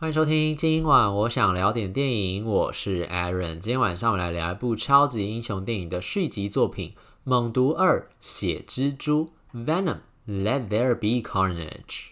[0.00, 3.58] 欢迎收听今晚我想聊点电影，我是 Aaron。
[3.58, 6.88] 今天晚上我们来聊一部超级英雄电影的续集作品
[7.22, 9.28] 《猛毒二：血蜘蛛》
[9.66, 12.08] （Venom：Let There Be Carnage）。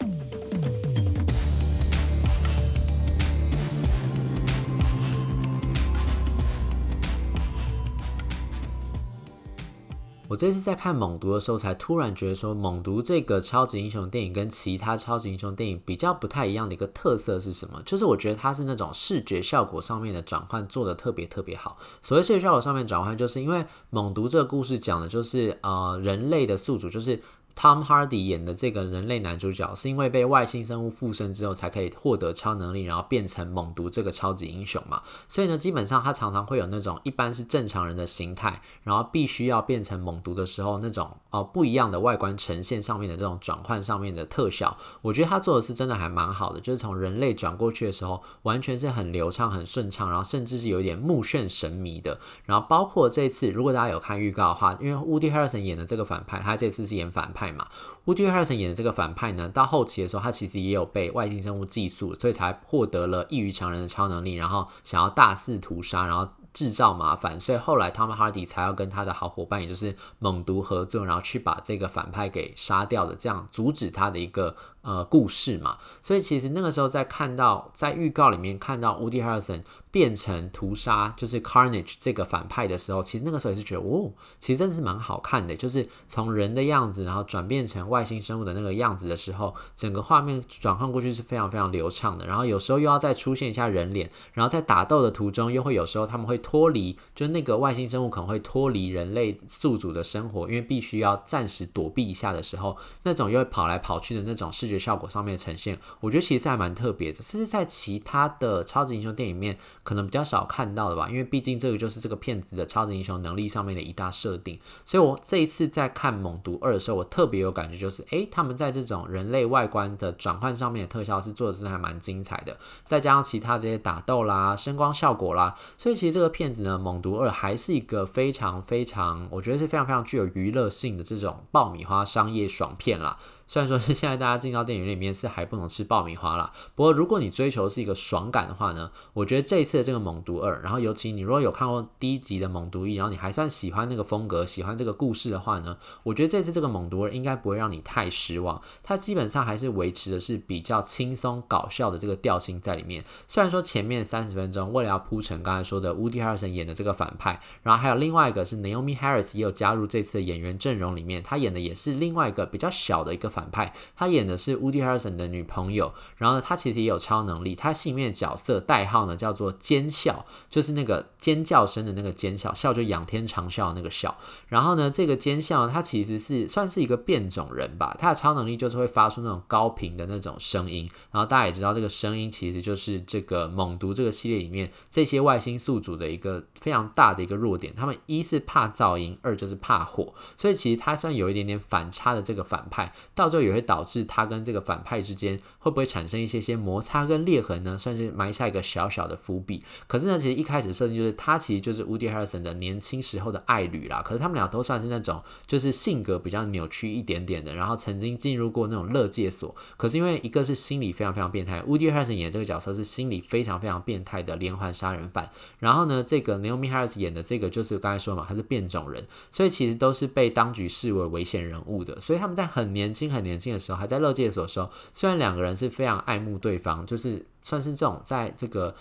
[10.28, 17.82] 我这次在看《猛毒》的时候，才突然觉得说，《猛毒》这个超级英雄电影跟其他超级英雄电影比较不太一样的一个特色是什么？
[17.86, 21.78] 就是我觉得它是那种视觉效果上面的转换做的特别特别好。
[22.02, 27.22] 所谓视觉效果上面转换，就是因为《猛毒》这个故事讲的就是呃人类的宿主，就是。
[27.56, 35.02] Tom Hardy 演的这个人类男主角，是因为被外星生物附身之后，才可以获得超能力，然后变成猛毒这个超级英雄嘛。
[35.28, 46.60] 所以呢，基本上他常常会有那种一般是正常人的形态，然后必须要变成猛毒的时候，那种哦不一样的外观呈现上面的这种转换上面的特效，我觉得他做的是真的还蛮好的。
[46.60, 52.20] 就是从人类转过去的时候，完全是很流畅、很顺畅，然后甚至是有一点目眩神迷的。
[52.44, 57.37] 然后包括这次，如果大家有看预告的话，因为 Woody Harrison 演的这个反派，他这次是演反派。
[57.38, 57.64] 派嘛
[58.04, 66.28] ，Woody harrison 演的这个反派呢，到后期的时候，他其实也有被外星生物寄宿，所以才获得了异于常人的超能力，然后想要大肆屠杀，然后
[66.58, 74.56] 制造麻烦，所以后来 Tom Hardy 才要跟他的好伙伴，也就是猛毒合作，然后去把这个反派给杀掉的，这样阻止他的一个。
[74.80, 92.24] 呃，故事嘛，所以其实那个时候在看到在预告里面看到 Woody Harrelson 变成屠杀就是 Carnage 这个反派的时候，其实那个时候也是觉得哦，其实真的是蛮好看的，就是从人的样子然后转变成外星生物的那个样子的时候，整个画面转换过去是非常非常流畅的。
[92.24, 104.78] 然后有时候又要再出现一下人脸，然后在打斗的途中又会有时候他们会脱离，就那个外星生物可能会脱离人类宿主的生活，因为必须要暂时躲避一下的时候，那种又会跑来跑去的那种视觉。
[104.78, 111.08] 效果上面的呈现，我觉得其实还蛮特别的，甚至在其他的超级英雄电影里面可能比较少看到的吧。
[111.10, 122.56] 因为毕竟这个就是这个片子的超级英雄能力上面的一大设定，所以我这一次在看《猛毒二》的时候，我特别有感觉，就是诶，他们在这种人类外观的转换上面的特效是做的真的还蛮精彩的，
[122.86, 133.16] 再加上其他这些打斗啦、声光效果啦，所以其实这个片子呢，《猛毒二》还是一个非常非常，我觉得是非常非常具有娱乐性的这种爆米花商业爽片啦。
[133.48, 148.60] 虽然说是现在大家进到电影院里面是还不能吃爆米花啦，不过如果你追求是一个爽感的话呢，我觉得这一次的这个《猛毒二》，然后尤其你如果有看过第一集的《猛毒一》，然后你还算喜欢那个风格，喜欢这个故事的话呢，我觉得这次这个《猛毒二》应该不会让你太失望。
[148.82, 153.02] 它基本上还是维持的是比较轻松搞笑的这个调性在里面。
[153.26, 174.18] 虽然说前面三十分钟为了要铺陈刚才说的 Woody Harrelson 演的这个反派，然后还有另外一个是 Naomi Harris 也有加入这次的演员阵容里面，他演的也是另外一个比较小的一个反派，他演的是 Woody Harrelson 的女朋友，然后呢，他其实也有超能力，他戏里面的角色代号呢叫做尖笑，就是那个尖叫声的那个尖笑，笑就仰天长啸那个笑。
[174.48, 180.90] 然后呢，这个尖笑他其实是算是一个变种人吧，他的超能力就是会发出那种高频的那种声音。
[181.12, 187.74] 然后大家也知道，这个声音其实就是这个猛毒这个系列里面这些外星宿主的一个非常大的一个弱点。
[187.74, 197.76] 他们一是怕噪音，二就是怕火，所以其实他算有一点点反差的这个反派，到最后也会导致他跟这个反派之间会不会产生一些些摩擦跟裂痕呢？
[197.76, 199.62] 算是埋下一个小小的伏笔。
[199.86, 204.02] 可是呢，其实一开始设定就是他其实就是 Woody Harrelson 的年轻时候的爱侣啦。
[204.04, 209.54] 可是他们俩都算是那种就是性格比较扭曲一点点的，然后曾经进入过那种乐界所。
[209.76, 215.30] 可是因为一个是心理非常非常变态，Woody Harrelson 演这个角色是心理非常非常变态的连环杀人犯。
[215.58, 222.00] 然后呢，这个 Naomi Harris 演的这个就是刚才说嘛，他是变种人，所以其实都是被当局视为危险人物的。
[222.00, 228.74] 所以他们在很年轻很很年轻的时候还在乐界所的时候，虽然两个人是非常爱慕对方，就是算是这种在这个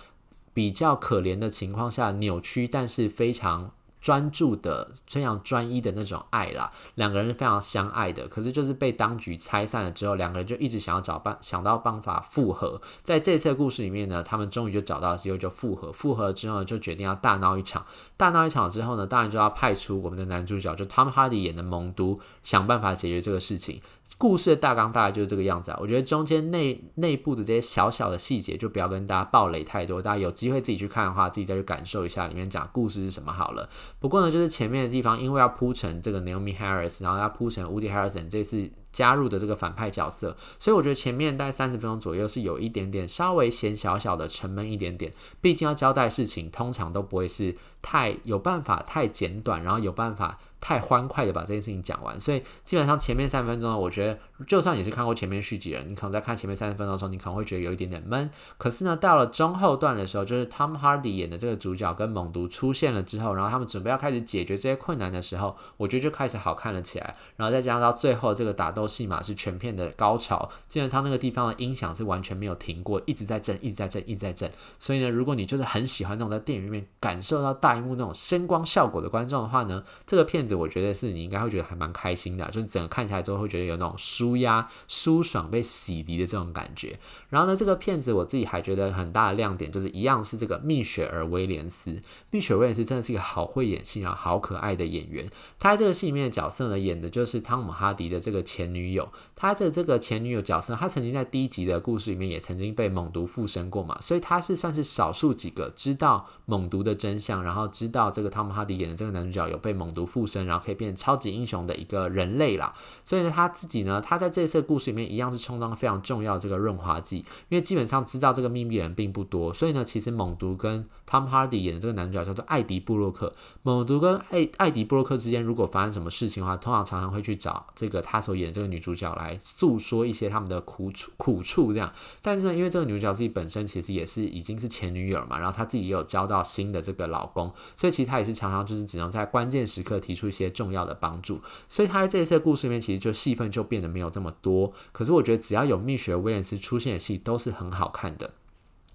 [0.53, 6.71] 比较可怜的情况下扭曲，但是非常专注的、非常专一的那种爱啦。
[6.95, 12.79] 两个人是非常相爱的，可是就是被当局拆散了之后，两个人就一直想要找办想到办法复合。
[13.03, 15.91] 在这次故事里面呢，他们终于就找到机会就复合。
[15.91, 17.85] 复合之后呢，就决定要大闹一场。
[18.15, 23.81] 大闹一场之后呢，当然就要派出我们的男主角，就 Tom Hardy 演的蒙都，想办法解决这个事情。
[24.17, 33.69] 故事的大纲大概就是这个样子啊，我觉得中间内内部的这些小小的细节就不要跟大家暴雷太多，大家有机会自己去看的话，自己再去感受一下里面讲故事是什么好了。
[33.99, 38.71] 不过呢，就是前面的地方，因为要铺成这个 Naomi Harris，然后要铺成 Woody Harrison 这次。
[38.97, 50.39] 加入的这个反派角色，所以我觉得前面大概三十分钟左右是有一点点稍微嫌小小的沉闷一点点，毕竟要交代事情，通常都不会是太有办法太简短，然后有办法。
[50.59, 54.17] 太欢快的把这件事情讲完，所以基本上前面三分钟，我觉得
[54.47, 58.27] 就算你是看过前面续集的，你可能在看前面三十分钟的时候，你可能会觉得有一点点闷。
[58.57, 67.15] 可是呢，到了中后段的时候，就是 Tom Hardy 演的这个主角跟猛毒出现了之后，然后他们准备要开始解决这些困难的时候，我觉得就开始好看了起来。
[67.35, 74.51] 然后再加上到最后这个打斗戏码是全片的高潮，基本上那个地方的音响是完全没有停过，一直在震，一直在震，一直在震。
[74.79, 86.97] 所以呢，如果你就是很喜欢那种在电影里面感受到大荧幕那种声光效果的观众的话呢，这个片子我觉得是你应该会觉得还蛮开心的，就是整个看起来之后会觉得有那种舒压、舒爽、被洗涤的这种感觉。
[87.29, 92.01] 然后呢，这个片子我自己还觉得很大的亮点就是一样是这个蜜雪儿威廉斯。
[92.31, 95.29] 蜜雪儿威廉斯真的是一个好会演戏，然后好可爱的演员。
[95.59, 99.09] 他在这个戏里面的角色呢，演的就是汤姆哈迪的这个前女友。
[99.35, 112.73] 他的这个前女友角色，他曾经在第一集的故事里面也曾经被猛毒附身过嘛，所以他是算是少数几个知道猛毒的真相，然后知道这个汤姆哈迪演的这个男主角有被猛毒附身，然后可以变成超级英雄的一个人类啦。
[113.03, 117.17] 所以呢，他自己呢，他在这次故事里面一样是充当非常重要的这个润滑剂。
[117.49, 123.31] 因为基本上知道这个秘密的人并不多，所以呢，其实猛毒跟汤姆哈迪演的这个男主角叫做艾迪布洛克。
[123.61, 131.93] 猛毒跟艾艾迪布洛克之间如果发生什么事情的话，通常常常会去找这个他所演这个女主角来诉说一些他们的苦处苦处这样。
[132.23, 141.39] 但是呢，因为这个女主角自己本身其实也是已经是前女友嘛，然后她自己也有交到新的这个老公，所以其实她也是常常就是只能在关键时刻提出一些重要的帮助。
[141.67, 144.73] 所以她在这一次的故事里面其实就戏份就变得没有这么多。
[144.91, 148.31] 可是我觉得只要有蜜雪威廉斯出现的戏都是很好看的。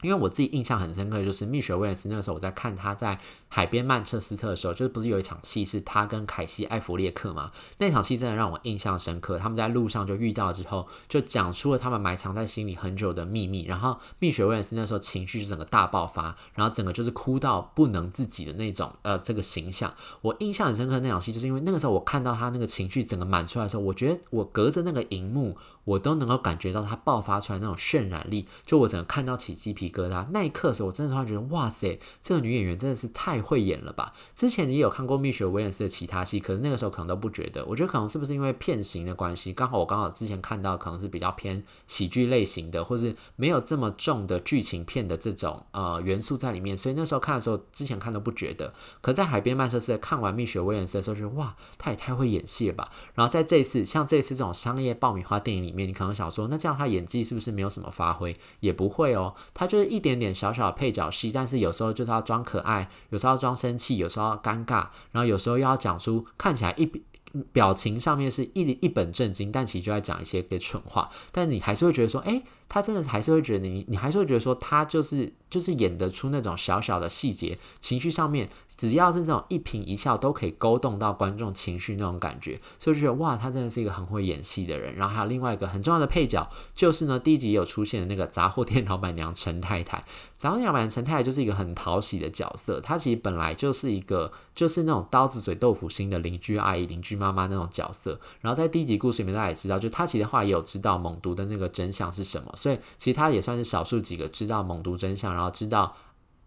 [0.02, 3.18] 因为我自己印象很深刻，就是蜜雪威廉斯那个时候我在看他在
[3.48, 7.50] 海边曼彻斯特的时候，就是不是有一场戏是他跟凯西艾弗列克嘛？
[7.78, 9.38] 那场戏真的让我印象深刻。
[9.38, 13.64] 他们在路上就遇到之后，就讲出了他们埋藏在心里很久的秘密。
[13.66, 19.92] 然后蜜雪威廉斯那时候情绪就整个大爆发，然后整个就是哭到不能自己的那种呃这个形象。
[20.20, 25.56] 我印象很深刻那场戏，就是因为那个时候我看到他那个情绪整个满出来的时候，我觉得我隔着那个荧幕。
[25.84, 34.14] 我都能够感觉到他爆发出来那种渲染力，就我整个看到起鸡皮疙瘩那一刻的时候，我真的突然觉得哇塞，这个女演员真的是太会演了吧！
[34.34, 37.62] 之前你有看过蜜雪威廉斯的其他戏，可是那个时候可能都不觉得。
[37.66, 48.72] 我觉得可能是不是因为片型的关系，刚好我刚好之前看到可能是比较偏喜剧类型的，或是没有这么重的剧情片的这种呃元素在里面，所以那时候看的时候，之前看都不觉得。
[49.00, 52.92] 可在海边曼彻斯看完蜜雪威廉斯的时候，就哇，他也太会演戏了吧！
[53.14, 55.72] 然后在这一次像这次这种商业爆米花电影里。
[55.72, 58.38] 面你可能想说，那这样他演技是不是没有什么发挥？
[58.60, 66.90] 也不会哦，他就一点点小小的配角戏，但是有时候就是要装可爱，有时候要装生气，有时候要尴尬，然后有时候又要讲出看起来一
[67.50, 78.48] 表情上面是一一本正经，但其实就在讲一些给蠢话，但你还是会觉得说，诶，他真的还是会觉得你，你还是会觉得说他就是就是演得出那种小小的细节，情绪上面。
[78.74, 84.94] 只要是这种一颦一笑都可以勾动到观众情绪那种感觉，所以就觉得哇，他真的是一个很会演戏的人。
[84.94, 90.02] 然后还有另外一个很重要的配角，就是呢第一集有出现的那个杂货店老板娘陈太太。
[90.38, 98.18] 杂货店老板陈太太就是一个很讨喜的角色，她其实本来就是一个就是那种刀子嘴豆腐心的邻居阿姨、邻居妈妈那种角色。
[98.40, 105.92] 然后在第一集故事里面，大家也知道，就她其实后来也有知道猛毒的那个真相是什么，所以其实他也算是少数几个知道猛毒真相，然后知道。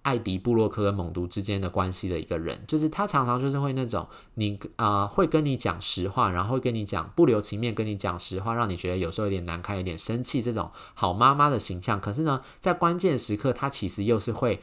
[0.06, 12.00] 艾迪布洛克跟猛毒之间的关系的一个人，就是他常常就是会那种你啊、会跟你讲实话，然后会跟你讲不留情面，跟你讲实话，让你觉得有时候有点难堪，有点生气这种好妈妈的形象。
[12.00, 14.62] 可是呢，在关键时刻，他其实又是会。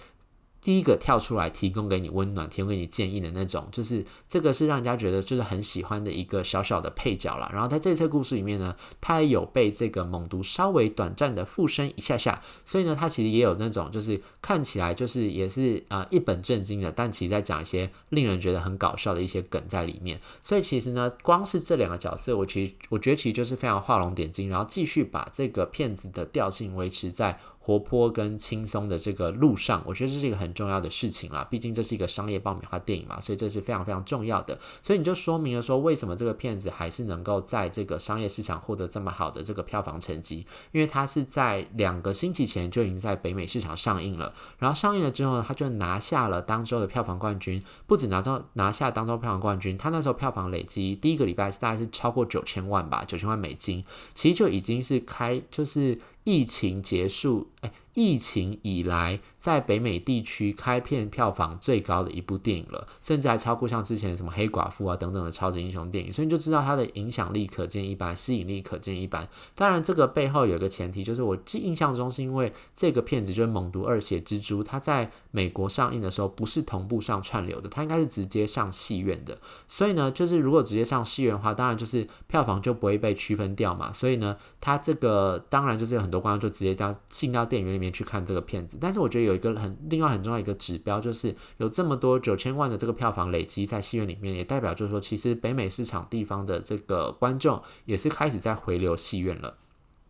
[0.62, 7.50] 第一个跳出来提供给你温暖、提供给你建议的那种，就是这个是让人家觉得就是很喜欢的一个小小的配角啦。
[7.52, 20.20] 然后在这次故事里面呢，他也有被这个猛毒稍微短暂的附身一下下，所以呢，他其实也有那种就是看起来就是也是啊、呃、一本正经的，但其实在讲一些令人觉得很搞笑的一些梗在里面。
[20.44, 27.40] 所以其实呢，光是这两个角色，我其实我觉得其实就是非常画龙点睛，然后继续把这个片子的调性维持在。
[27.64, 31.46] 活泼跟轻松的这个路上，我觉得这是一个很重要的事情啦。
[31.48, 34.58] 毕竟这是一个商业爆米花电影嘛，所以这是非常非常重要的。
[34.82, 40.44] 所以你就说明了说，为什么这个片子还是能够在这个商业市场获得这么好的这个票房成绩？
[40.72, 55.96] 因为它是在两个星期前就已经在北美市场上映了，然后上映了之后呢，它就拿下了当周的票房冠军，不止拿到拿下当周票房冠军，它那时候票房累积第一个礼拜大概是超过九千万吧，九千万美金，其实就已经是开就是。
[56.24, 69.28] 疫情结束，哎，疫情以来在北美地区开片票房最高的一部电影了，甚至还超过像之前什么黑寡妇啊等等的超级英雄电影，所以你就知道它的影响力可见一斑，吸引力可见一斑。
[69.56, 79.36] 当然，这个背后有一个前提，就是我记印象中是因为这个片子就是《猛毒二血蜘蛛》，它在美国上映的时候不是同步上串流的，它应该是直接上戏院的。
[79.66, 83.92] 所以呢，就是如果直接上戏院的话，当然就是票房就不会被区分掉嘛。
[83.92, 88.78] 所以呢，它这个当然就是有很多观众就直接到进到电影院里面去看这个片子。
[88.80, 99.56] 但是我觉得有有一个很另外很重要一个指标，就是有这么多九千万的这个票房累积在戏院里面，也代表就是说，其实北美市场地方的这个观众也是开始在回流戏院了。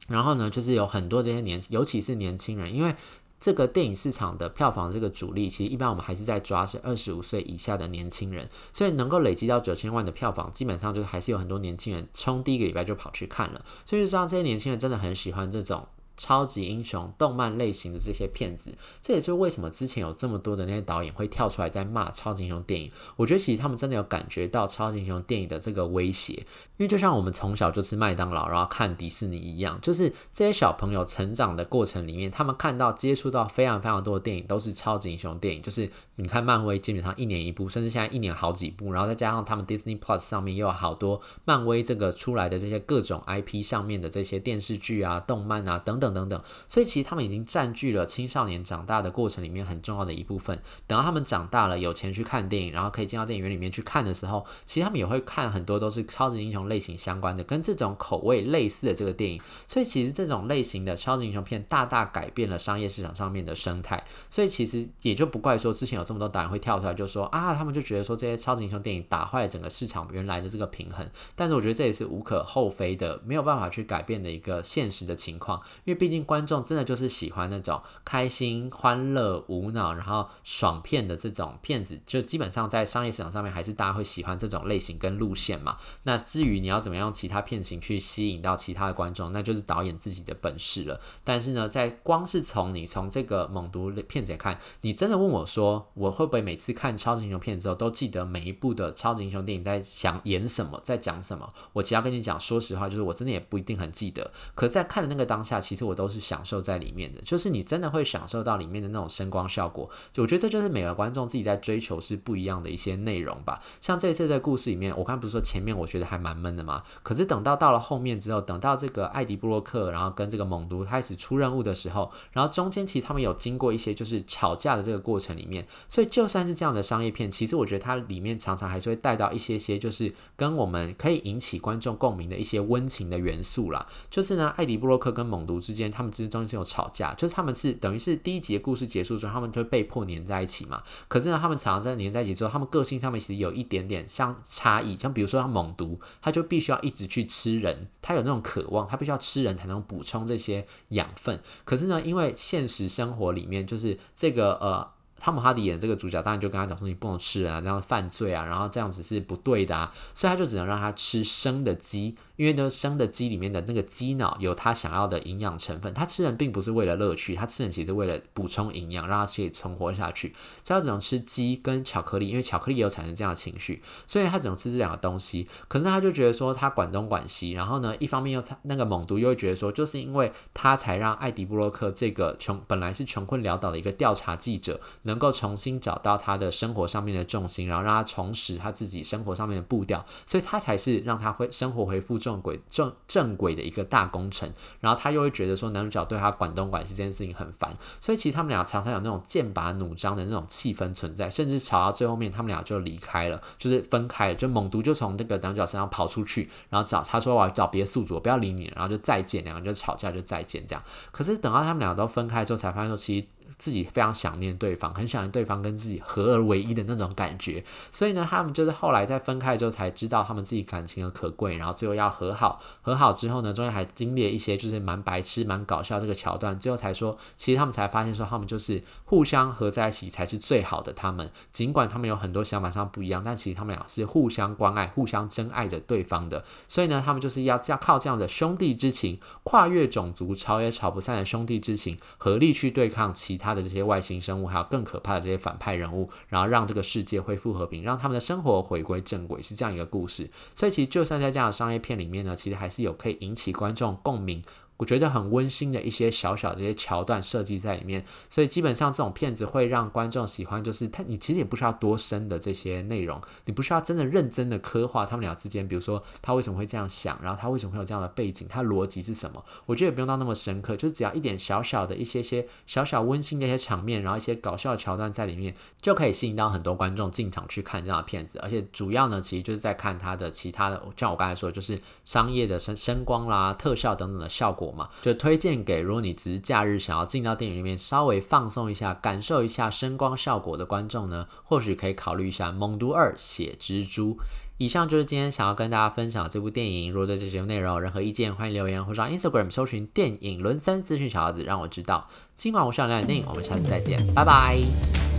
[0.08, 2.94] 然后呢，就是有很多这些年，尤其是年轻人，因为
[3.38, 15.86] 这个电影市场的票房这个主力，其实一般我们还是在抓是二十五岁以下的年轻人，所以能够累积到九千万的票房，基本上就还是有很多年轻人冲第一个礼拜就跑去看了，所以就知道这些年轻人真的很喜欢这种。
[16.22, 22.88] 超级英雄动漫类型的这些片子，这也就是为什么之前有这么多的那些导演会跳出来在骂超级英雄电影。
[23.16, 46.11] 我觉得其实他们真的有感觉到超级英雄电影的这个威胁，因为就像我们从小就吃麦当劳，然后看迪士尼一样，就是这些小朋友成长的过程里面，他们看到接触到非常非常多的电影都是超级英雄电影，就是你看漫威基本上一年一部，甚至现在一年好几部，然后再加上他们 Disney Plus 上面又有好多漫威这个出来的这些各种 IP 上面的这些电视剧啊、动漫啊等等。
[46.12, 50.60] 等等，所以其实他们已经占据了青少年长大的过程里面很重要的一部分。
[50.86, 59.40] 等到他们长大了，有钱去看电影，然后可以进到电影院里面去看的时候，其实他们也会看很多都是超级英雄类型相关的，跟这种口味类似的这个电影。
[59.66, 64.04] 所以其实这种类型的超级英雄片大大改变了商业市场上面的生态。
[64.28, 71.08] 所以其实也就不怪说之前有这么多导演会跳出来就说啊，他们就觉得说这些超级英雄电影打坏了整个市场原来的这个平衡。
[71.34, 76.01] 但是我觉得这也是无可厚非的，没有办法去改变的一个现实的情况，因为。
[76.02, 85.76] 毕竟观众真的就是喜欢那种开心、欢乐、无脑，然后爽片的这种片子，就基本上在商业市场上面还是大家会喜欢这种类型跟路线嘛。
[86.02, 91.00] 那至于你要怎么样用其他片型去吸引到其他的观众，那就是导演自己的本事了。
[91.22, 101.48] 但是呢，在光是从你从这个猛毒片子来看，你真的问我说，我会不会每次看超级英雄片之后都记得每一部的超级英雄电影在想演什么，在讲什么？
[101.74, 104.32] 我其实要跟你讲，说实话，就是我真的也不一定很记得。
[104.56, 105.92] 可在看的那个当下，其实我。
[106.02, 109.90] 都是享受在里面的，就是你真的会享受到里面的那种声光效果。
[110.10, 113.62] 就我觉得这就是每个观众自己在追求是不一样的一些内容吧。
[113.78, 116.82] 像这次的故事里面，我刚不是说前面我觉得还蛮闷的吗？
[117.02, 133.86] 可是等到到了后面之后，等到这个艾迪布洛克，然后跟这个猛毒开始出任务的时候，然后中间其实他们有经过一些就是吵架的这个过程里面，所以就算是这样的商业片，其实我觉得它里面常常还是会带到一些些就是跟我们可以引起观众共鸣的一些温情的元素啦。
[134.10, 135.90] 就是呢，艾迪布洛克跟猛毒之之间。
[135.90, 140.82] 他们之中间有吵架，就是他们是等于是第一集的故事结束之后，他们就会被迫黏在一起嘛。
[141.08, 144.96] 可是呢，他们常常在黏在一起之后，他们个性上面其实有一点点像差异。
[144.96, 151.40] 像比如说，他猛毒，他就必须要一直去吃人，他有那种渴望，他必须要吃人才能补充这些养分。
[151.64, 154.86] 可是呢，因为现实生活里面就是这个呃，
[155.22, 162.16] 汤姆哈迪演这个主角，当然就跟他讲说，你不能吃人啊，这样犯罪啊，然后这样子是不对的啊，所以他就只能让他吃生的鸡。
[162.36, 170.34] 因为呢，生的鸡里面的那个鸡脑有他想要的营养成分，他吃人并不是为了乐趣，他吃人其实是为了补充营养，让他可以存活下去。
[170.64, 175.46] 所以他只能吃鸡跟巧克力，因为巧克力也有产生这样的情绪，所以他只能吃这两个东西。
[175.68, 184.80] 可是他就觉得说他管东管西，然后呢，一方面又他那个猛毒又会觉得说，就是因为他才让艾迪布洛克这个穷本来是穷困潦倒的一个调查记者，
[185.12, 192.18] 能够重新找到他的生活上面的重心，然后让他重拾他自己生活上面的步调，所以他才是让他恢生活恢复。
[192.22, 204.34] 正轨正正轨的一个大工程，然后他又会觉得说男主角对他管东管西这件事情很烦，所以其实他们俩常常有那种剑拔弩张的那种气氛存在，甚至吵到最后面，他们俩就离开了，就是分开了。
[204.36, 210.82] 就猛毒就从那个男主角身上跑出去，然后找他说，我要找别的宿主，不要理你，然后就再见，两个人就吵架就再见这样。
[211.10, 213.26] 可是等到他们俩都分开之后，才发现说其实。
[213.62, 230.92] 自己非常想念对方，很想念对方跟自己合而为一的那种感觉，所以呢，他们就是后来在分开之后才知道他们自己感情的可贵，然后最后要和好，和好之后呢，中间还经历了一些就是蛮白痴、蛮搞笑这个桥段，最后才说，其实他们才发现说他们就是互相合在一起才是最好的。
[230.92, 236.44] 他们尽管他们有很多想法上不一样，但其实他们俩是互相关爱、互相珍爱着对方的。
[236.66, 243.51] 所以呢，他们就是要这样靠这样的兄弟之情，跨越种族、吵也吵不散的兄弟之情，合力去对抗其他。
[243.54, 250.30] 的这些外星生物，还有更可怕的这些反派人物，然后让这个世界恢复和平，让他们的生活回归正轨，是这样一个故事。
[250.54, 254.42] 所以其实就算在这样的商业片里面呢，其实还是有可以引起观众共鸣。
[254.82, 269.44] 我觉得很温馨的一些小小这些桥段设计在里面，所以基本上这种片子会让观众喜欢，就是他你其实也不需要多深的这些内容，你不需要真的认真的刻画他们俩之间，比如说他为什么会这样想，然后他为什么会有这样的背景，他逻辑是什么？
[269.66, 278.40] 我觉得也不用到那么深刻，就只要一点小小的一些些小小温馨的一些场面，然后一些搞笑的桥段在里面，就可以吸引到很多观众进场去看这样的片子。
[278.40, 294.14] 而且主要呢，其实就是在看他的其他的，像我刚才说，就是商业的声声光啦、特效等等的效果嘛，就推荐给如果你只是假日想要进到电影里面稍微放松一下、感受一下声光效果的观众呢，或许可以考虑一下《猛毒二：血蜘蛛》。
[294.58, 296.92] 以上就是今天想要跟大家分享这部电影。
[296.92, 302.08] 如果对这节目内容有任何意见，欢迎留言或上 Instagram 搜寻电影轮三资讯小盒子，让我知道。
[302.36, 305.11] 今晚我想聊点电影，我们下次再见，拜拜。